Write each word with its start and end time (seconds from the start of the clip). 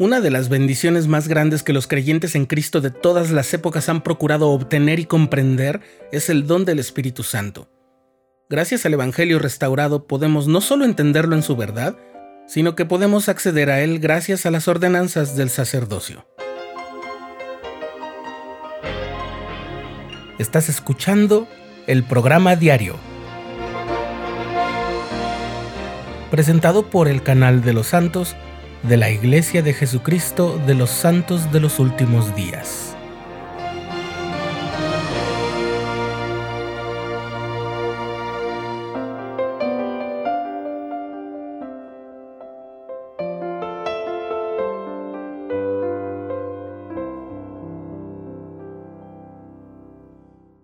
Una 0.00 0.20
de 0.20 0.30
las 0.30 0.48
bendiciones 0.48 1.08
más 1.08 1.26
grandes 1.26 1.64
que 1.64 1.72
los 1.72 1.88
creyentes 1.88 2.36
en 2.36 2.46
Cristo 2.46 2.80
de 2.80 2.90
todas 2.92 3.32
las 3.32 3.52
épocas 3.52 3.88
han 3.88 4.02
procurado 4.02 4.50
obtener 4.50 5.00
y 5.00 5.06
comprender 5.06 5.80
es 6.12 6.30
el 6.30 6.46
don 6.46 6.64
del 6.64 6.78
Espíritu 6.78 7.24
Santo. 7.24 7.68
Gracias 8.48 8.86
al 8.86 8.94
Evangelio 8.94 9.40
restaurado 9.40 10.06
podemos 10.06 10.46
no 10.46 10.60
solo 10.60 10.84
entenderlo 10.84 11.34
en 11.34 11.42
su 11.42 11.56
verdad, 11.56 11.96
sino 12.46 12.76
que 12.76 12.84
podemos 12.84 13.28
acceder 13.28 13.70
a 13.70 13.80
él 13.80 13.98
gracias 13.98 14.46
a 14.46 14.52
las 14.52 14.68
ordenanzas 14.68 15.34
del 15.34 15.50
sacerdocio. 15.50 16.24
Estás 20.38 20.68
escuchando 20.68 21.48
el 21.88 22.04
programa 22.04 22.54
diario, 22.54 22.94
presentado 26.30 26.88
por 26.88 27.08
el 27.08 27.24
canal 27.24 27.62
de 27.62 27.72
los 27.72 27.88
santos 27.88 28.36
de 28.82 28.96
la 28.96 29.10
Iglesia 29.10 29.62
de 29.62 29.74
Jesucristo 29.74 30.60
de 30.66 30.74
los 30.74 30.90
Santos 30.90 31.50
de 31.52 31.60
los 31.60 31.78
Últimos 31.78 32.34
Días. 32.36 32.94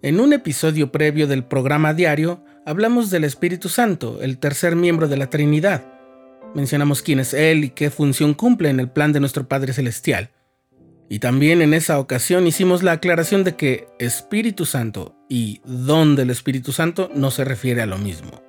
En 0.03 0.21
un 0.21 0.35
episodio 0.35 0.93
previo 0.93 1.27
del 1.27 1.45
programa 1.45 1.95
diario, 1.95 2.45
hablamos 2.67 3.11
del 3.11 3.25
Espíritu 3.25 3.71
Santo, 3.71 4.21
el 4.21 4.39
tercer 4.39 4.77
miembro 4.77 5.09
de 5.09 5.17
la 5.17 5.31
Trinidad 5.31 5.94
mencionamos 6.55 7.03
quién 7.03 7.21
es 7.21 7.35
Él 7.35 7.65
y 7.65 7.71
qué 7.71 7.91
función 7.91 8.35
cumple 8.35 8.71
en 8.71 8.81
el 8.81 8.89
plan 8.89 9.13
de 9.13 9.21
nuestro 9.21 9.49
Padre 9.49 9.73
Celestial. 9.73 10.31
Y 11.09 11.19
también 11.19 11.61
en 11.61 11.75
esa 11.75 11.99
ocasión 11.99 12.47
hicimos 12.47 12.83
la 12.83 12.93
aclaración 12.93 13.45
de 13.45 13.57
que 13.57 13.87
Espíritu 13.99 14.65
Santo 14.65 15.15
y 15.29 15.61
don 15.65 16.17
del 16.17 16.31
Espíritu 16.31 16.73
Santo 16.73 17.11
no 17.15 17.31
se 17.31 17.45
refiere 17.45 17.83
a 17.83 17.87
lo 17.87 17.99
mismo. 17.99 18.43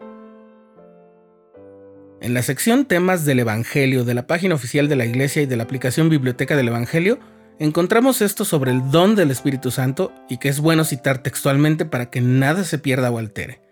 En 2.22 2.34
la 2.34 2.42
sección 2.42 2.86
temas 2.86 3.26
del 3.26 3.40
Evangelio 3.40 4.04
de 4.04 4.14
la 4.14 4.26
página 4.26 4.56
oficial 4.56 4.88
de 4.88 4.96
la 4.96 5.06
Iglesia 5.06 5.42
y 5.42 5.46
de 5.46 5.58
la 5.58 5.64
aplicación 5.64 6.10
Biblioteca 6.10 6.56
del 6.56 6.70
Evangelio, 6.70 7.20
encontramos 7.60 8.22
esto 8.22 8.46
sobre 8.46 8.72
el 8.72 8.90
don 8.90 9.16
del 9.16 9.32
Espíritu 9.32 9.70
Santo 9.70 10.12
y 10.30 10.38
que 10.38 10.50
es 10.50 10.60
bueno 10.60 10.86
citar 10.86 11.22
textualmente 11.22 11.86
para 11.86 12.10
que 12.10 12.22
nada 12.22 12.64
se 12.64 12.80
pierda 12.80 13.12
o 13.12 13.20
altere. 13.20 13.65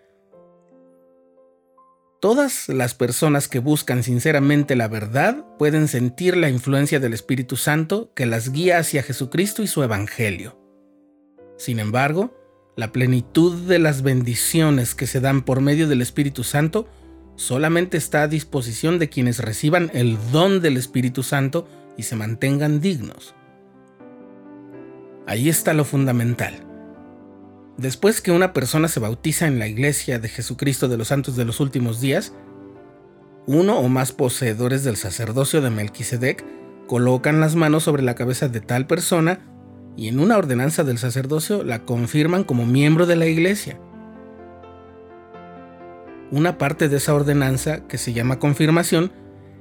Todas 2.23 2.69
las 2.69 2.93
personas 2.93 3.49
que 3.49 3.59
buscan 3.59 4.01
sinceramente 4.01 4.77
la 4.77 4.87
verdad 4.87 5.43
pueden 5.59 5.89
sentir 5.89 6.37
la 6.37 6.47
influencia 6.47 7.01
del 7.01 7.11
Espíritu 7.11 7.57
Santo 7.57 8.13
que 8.15 8.25
las 8.25 8.53
guía 8.53 8.77
hacia 8.77 9.03
Jesucristo 9.03 9.61
y 9.61 9.67
su 9.67 9.83
Evangelio. 9.83 10.57
Sin 11.57 11.81
embargo, 11.81 12.33
la 12.77 12.93
plenitud 12.93 13.67
de 13.67 13.77
las 13.77 14.03
bendiciones 14.03 14.95
que 14.95 15.05
se 15.05 15.19
dan 15.19 15.41
por 15.41 15.59
medio 15.59 15.89
del 15.89 16.01
Espíritu 16.01 16.45
Santo 16.45 16.87
solamente 17.35 17.97
está 17.97 18.21
a 18.21 18.29
disposición 18.29 18.99
de 18.99 19.09
quienes 19.09 19.39
reciban 19.39 19.91
el 19.93 20.17
don 20.31 20.61
del 20.61 20.77
Espíritu 20.77 21.23
Santo 21.23 21.67
y 21.97 22.03
se 22.03 22.15
mantengan 22.15 22.79
dignos. 22.79 23.35
Ahí 25.27 25.49
está 25.49 25.73
lo 25.73 25.83
fundamental. 25.83 26.72
Después 27.77 28.21
que 28.21 28.31
una 28.31 28.53
persona 28.53 28.87
se 28.87 28.99
bautiza 28.99 29.47
en 29.47 29.57
la 29.57 29.67
iglesia 29.67 30.19
de 30.19 30.29
Jesucristo 30.29 30.87
de 30.87 30.97
los 30.97 31.07
Santos 31.07 31.35
de 31.35 31.45
los 31.45 31.59
Últimos 31.59 31.99
Días, 31.99 32.33
uno 33.45 33.79
o 33.79 33.89
más 33.89 34.11
poseedores 34.11 34.83
del 34.83 34.95
sacerdocio 34.95 35.59
de 35.61 35.69
Melquisedec 35.69 36.45
colocan 36.87 37.39
las 37.39 37.55
manos 37.55 37.83
sobre 37.83 38.03
la 38.03 38.15
cabeza 38.15 38.47
de 38.47 38.61
tal 38.61 38.85
persona 38.85 39.39
y 39.97 40.07
en 40.07 40.19
una 40.19 40.37
ordenanza 40.37 40.83
del 40.83 40.97
sacerdocio 40.97 41.63
la 41.63 41.83
confirman 41.83 42.43
como 42.43 42.65
miembro 42.65 43.05
de 43.05 43.15
la 43.15 43.25
iglesia. 43.25 43.79
Una 46.31 46.57
parte 46.57 46.89
de 46.89 46.97
esa 46.97 47.13
ordenanza, 47.13 47.87
que 47.87 47.97
se 47.97 48.13
llama 48.13 48.39
confirmación, 48.39 49.11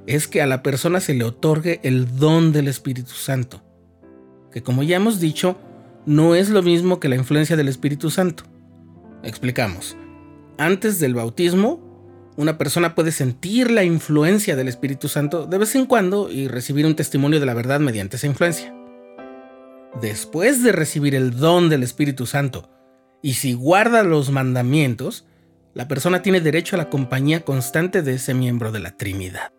es 0.06 0.26
que 0.26 0.42
a 0.42 0.46
la 0.46 0.62
persona 0.62 1.00
se 1.00 1.14
le 1.14 1.24
otorgue 1.24 1.80
el 1.82 2.16
don 2.16 2.52
del 2.52 2.68
Espíritu 2.68 3.12
Santo, 3.12 3.62
que 4.50 4.62
como 4.62 4.82
ya 4.82 4.96
hemos 4.96 5.20
dicho, 5.20 5.58
no 6.06 6.34
es 6.34 6.50
lo 6.50 6.62
mismo 6.62 7.00
que 7.00 7.08
la 7.08 7.16
influencia 7.16 7.56
del 7.56 7.68
Espíritu 7.68 8.10
Santo. 8.10 8.44
Explicamos. 9.22 9.96
Antes 10.58 10.98
del 10.98 11.14
bautismo, 11.14 11.80
una 12.36 12.58
persona 12.58 12.94
puede 12.94 13.12
sentir 13.12 13.70
la 13.70 13.84
influencia 13.84 14.56
del 14.56 14.68
Espíritu 14.68 15.08
Santo 15.08 15.46
de 15.46 15.58
vez 15.58 15.74
en 15.74 15.86
cuando 15.86 16.30
y 16.30 16.48
recibir 16.48 16.86
un 16.86 16.96
testimonio 16.96 17.40
de 17.40 17.46
la 17.46 17.54
verdad 17.54 17.80
mediante 17.80 18.16
esa 18.16 18.26
influencia. 18.26 18.74
Después 20.00 20.62
de 20.62 20.72
recibir 20.72 21.14
el 21.14 21.36
don 21.36 21.68
del 21.68 21.82
Espíritu 21.82 22.26
Santo, 22.26 22.70
y 23.22 23.34
si 23.34 23.52
guarda 23.52 24.02
los 24.02 24.30
mandamientos, 24.30 25.26
la 25.74 25.86
persona 25.86 26.22
tiene 26.22 26.40
derecho 26.40 26.76
a 26.76 26.78
la 26.78 26.90
compañía 26.90 27.44
constante 27.44 28.02
de 28.02 28.14
ese 28.14 28.34
miembro 28.34 28.72
de 28.72 28.80
la 28.80 28.96
Trinidad. 28.96 29.52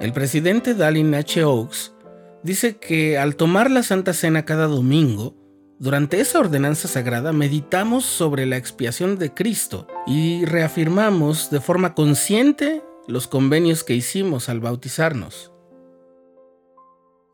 El 0.00 0.12
presidente 0.12 0.74
Dallin 0.74 1.14
H. 1.14 1.44
Oaks 1.44 1.94
dice 2.42 2.76
que 2.76 3.18
al 3.18 3.36
tomar 3.36 3.70
la 3.70 3.82
Santa 3.82 4.12
Cena 4.12 4.44
cada 4.44 4.66
domingo, 4.66 5.34
durante 5.78 6.20
esa 6.20 6.40
ordenanza 6.40 6.88
sagrada 6.88 7.32
meditamos 7.32 8.04
sobre 8.04 8.44
la 8.46 8.56
expiación 8.56 9.18
de 9.18 9.32
Cristo 9.32 9.86
y 10.06 10.44
reafirmamos 10.44 11.50
de 11.50 11.60
forma 11.60 11.94
consciente 11.94 12.82
los 13.08 13.26
convenios 13.26 13.82
que 13.82 13.94
hicimos 13.94 14.48
al 14.48 14.60
bautizarnos. 14.60 15.52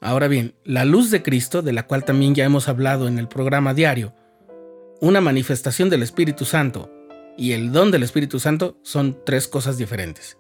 Ahora 0.01 0.29
bien, 0.29 0.55
la 0.65 0.85
luz 0.85 1.11
de 1.11 1.23
Cristo, 1.23 1.63
de 1.63 1.73
la 1.73 1.87
cual 1.87 2.05
también 2.05 2.35
ya 2.35 2.45
hemos 2.45 2.69
hablado 2.69 3.09
en 3.09 3.19
el 3.19 3.29
programa 3.29 3.75
diario, 3.75 4.15
una 5.01 5.21
manifestación 5.21 5.91
del 5.91 6.03
Espíritu 6.03 6.45
Santo 6.45 6.91
y 7.37 7.53
el 7.53 7.73
don 7.73 7.91
del 7.91 8.03
Espíritu 8.03 8.39
Santo 8.39 8.79
son 8.83 9.19
tres 9.25 9.49
cosas 9.49 9.77
diferentes. 9.77 10.39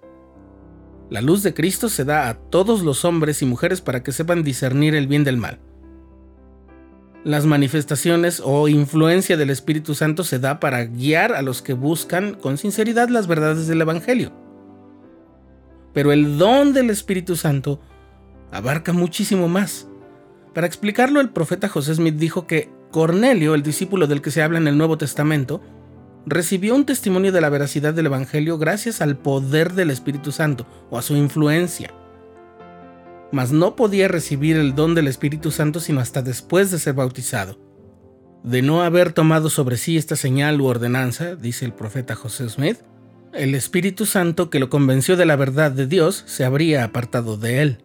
La 1.09 1.21
luz 1.21 1.43
de 1.43 1.55
Cristo 1.55 1.89
se 1.89 2.05
da 2.05 2.28
a 2.28 2.34
todos 2.34 2.83
los 2.83 3.05
hombres 3.05 3.41
y 3.41 3.47
mujeres 3.47 3.81
para 3.81 4.03
que 4.03 4.11
sepan 4.11 4.43
discernir 4.43 4.94
el 4.94 5.06
bien 5.06 5.22
del 5.22 5.37
mal. 5.37 5.61
Las 7.22 7.47
manifestaciones 7.47 8.43
o 8.44 8.69
influencia 8.69 9.37
del 9.37 9.50
Espíritu 9.50 9.95
Santo 9.95 10.25
se 10.25 10.39
da 10.39 10.59
para 10.59 10.84
guiar 10.84 11.33
a 11.33 11.43
los 11.43 11.62
que 11.62 11.75
buscan 11.75 12.34
con 12.34 12.59
sinceridad 12.59 13.09
las 13.09 13.27
verdades 13.27 13.66
del 13.69 13.81
Evangelio. 13.81 14.33
Pero 15.93 16.12
el 16.12 16.39
don 16.39 16.72
del 16.72 16.91
Espíritu 16.91 17.37
Santo 17.37 17.81
abarca 18.50 18.93
muchísimo 18.93 19.49
más. 19.49 19.89
Para 20.55 20.66
explicarlo, 20.66 21.21
el 21.21 21.31
profeta 21.31 21.69
José 21.69 21.95
Smith 21.95 22.16
dijo 22.16 22.47
que 22.47 22.71
Cornelio, 22.91 23.55
el 23.55 23.62
discípulo 23.62 24.06
del 24.06 24.22
que 24.22 24.31
se 24.31 24.43
habla 24.43 24.59
en 24.59 24.69
el 24.69 24.78
Nuevo 24.78 24.99
Testamento, 24.99 25.61
recibió 26.27 26.75
un 26.75 26.85
testimonio 26.85 27.31
de 27.31 27.41
la 27.41 27.49
veracidad 27.49 27.95
del 27.95 28.07
Evangelio 28.07 28.59
gracias 28.59 29.01
al 29.01 29.17
poder 29.17 29.73
del 29.73 29.91
Espíritu 29.91 30.33
Santo 30.33 30.67
o 30.91 30.99
a 30.99 31.03
su 31.03 31.17
influencia. 31.17 31.95
Mas 33.33 33.53
no 33.53 33.77
podía 33.77 34.09
recibir 34.09 34.57
el 34.57 34.75
don 34.75 34.95
del 34.95 35.07
Espíritu 35.07 35.51
Santo 35.53 35.79
sino 35.81 36.01
hasta 36.01 36.23
después 36.23 36.71
de 36.71 36.79
ser 36.79 36.95
bautizado. 36.95 37.59
De 38.43 38.63
no 38.63 38.83
haber 38.83 39.13
tomado 39.13 39.51
sobre 39.51 39.77
sí 39.77 39.97
esta 39.97 40.17
señal 40.17 40.61
u 40.61 40.67
ordenanza, 40.67 41.37
dice 41.37 41.65
el 41.65 41.73
profeta 41.73 42.15
José 42.15 42.49
Smith, 42.49 42.79
el 43.33 43.55
Espíritu 43.55 44.07
Santo 44.07 44.51
que 44.51 44.61
lo 44.61 44.69
convenció 44.69 45.17
de 45.17 45.27
la 45.27 45.37
verdad 45.37 45.71
de 45.71 45.87
Dios 45.87 46.25
se 46.27 46.45
habría 46.45 46.85
apartado 46.85 47.37
de 47.37 47.63
él. 47.63 47.79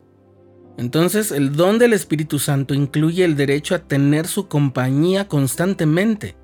Entonces 0.77 1.31
el 1.31 1.55
don 1.55 1.77
del 1.77 1.93
Espíritu 1.93 2.39
Santo 2.39 2.73
incluye 2.73 3.23
el 3.23 3.35
derecho 3.35 3.75
a 3.75 3.79
tener 3.79 4.27
su 4.27 4.47
compañía 4.47 5.27
constantemente 5.27 6.35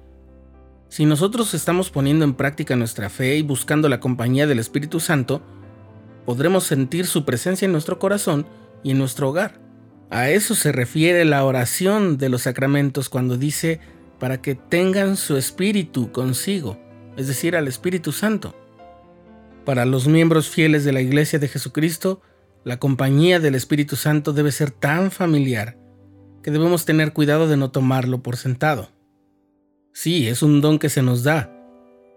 si 0.89 1.05
nosotros 1.05 1.53
estamos 1.53 1.89
poniendo 1.89 2.23
en 2.23 2.33
práctica 2.33 2.75
nuestra 2.75 3.09
fe 3.09 3.37
y 3.37 3.41
buscando 3.41 3.89
la 3.89 3.99
compañía 3.99 4.47
del 4.47 4.59
Espíritu 4.59 4.99
Santo, 4.99 5.41
podremos 6.25 6.63
sentir 6.63 7.05
su 7.05 7.25
presencia 7.25 7.65
en 7.65 7.71
nuestro 7.71 7.99
corazón 7.99 8.45
y 8.83 8.91
en 8.91 8.97
nuestro 8.97 9.29
hogar. 9.29 9.59
A 10.09 10.29
eso 10.29 10.55
se 10.55 10.71
refiere 10.71 11.25
la 11.25 11.43
oración 11.43 12.17
de 12.17 12.29
los 12.29 12.43
sacramentos 12.43 13.09
cuando 13.09 13.37
dice 13.37 13.81
para 14.19 14.41
que 14.41 14.55
tengan 14.55 15.17
su 15.17 15.35
espíritu 15.35 16.11
consigo, 16.11 16.79
es 17.17 17.27
decir, 17.27 17.55
al 17.55 17.67
Espíritu 17.67 18.11
Santo. 18.11 18.55
Para 19.65 19.85
los 19.85 20.07
miembros 20.07 20.49
fieles 20.49 20.85
de 20.85 20.93
la 20.93 21.01
Iglesia 21.01 21.39
de 21.39 21.49
Jesucristo, 21.49 22.21
la 22.63 22.79
compañía 22.79 23.39
del 23.39 23.55
Espíritu 23.55 23.97
Santo 23.97 24.31
debe 24.31 24.51
ser 24.51 24.71
tan 24.71 25.11
familiar 25.11 25.77
que 26.41 26.51
debemos 26.51 26.85
tener 26.85 27.11
cuidado 27.11 27.49
de 27.49 27.57
no 27.57 27.71
tomarlo 27.71 28.23
por 28.23 28.37
sentado. 28.37 28.96
Sí, 29.99 30.27
es 30.27 30.43
un 30.43 30.61
don 30.61 30.77
que 30.77 30.89
se 30.89 31.01
nos 31.01 31.23
da, 31.23 31.51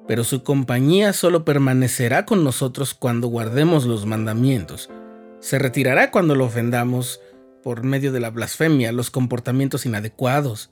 pero 0.06 0.22
su 0.22 0.42
compañía 0.42 1.14
solo 1.14 1.46
permanecerá 1.46 2.26
con 2.26 2.44
nosotros 2.44 2.92
cuando 2.92 3.28
guardemos 3.28 3.86
los 3.86 4.04
mandamientos. 4.04 4.90
Se 5.38 5.58
retirará 5.58 6.10
cuando 6.10 6.34
lo 6.34 6.44
ofendamos 6.44 7.22
por 7.62 7.82
medio 7.82 8.12
de 8.12 8.20
la 8.20 8.28
blasfemia, 8.28 8.92
los 8.92 9.10
comportamientos 9.10 9.86
inadecuados, 9.86 10.70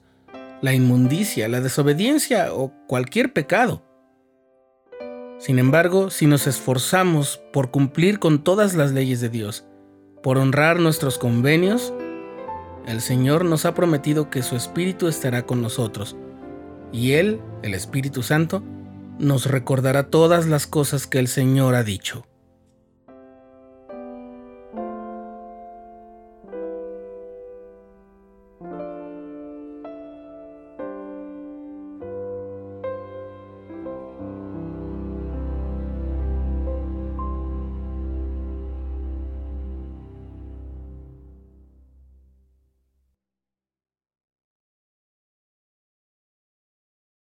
la 0.61 0.75
inmundicia, 0.75 1.47
la 1.47 1.61
desobediencia 1.61 2.53
o 2.53 2.71
cualquier 2.85 3.33
pecado. 3.33 3.81
Sin 5.39 5.57
embargo, 5.57 6.11
si 6.11 6.27
nos 6.27 6.45
esforzamos 6.45 7.41
por 7.51 7.71
cumplir 7.71 8.19
con 8.19 8.43
todas 8.43 8.75
las 8.75 8.91
leyes 8.91 9.19
de 9.19 9.29
Dios, 9.29 9.65
Por 10.21 10.37
honrar 10.37 10.79
nuestros 10.79 11.17
convenios, 11.17 11.91
el 12.85 13.01
Señor 13.01 13.45
nos 13.45 13.65
ha 13.65 13.73
prometido 13.73 14.29
que 14.29 14.43
su 14.43 14.55
Espíritu 14.55 15.07
estará 15.07 15.45
con 15.47 15.61
nosotros, 15.61 16.15
y 16.91 17.13
Él, 17.13 17.39
el 17.63 17.73
Espíritu 17.73 18.23
Santo, 18.23 18.63
nos 19.19 19.45
recordará 19.45 20.07
todas 20.07 20.47
las 20.47 20.67
cosas 20.67 21.07
que 21.07 21.19
el 21.19 21.27
Señor 21.27 21.75
ha 21.75 21.83
dicho. 21.83 22.25